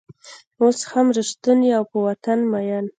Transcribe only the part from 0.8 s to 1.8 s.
هم رشتونی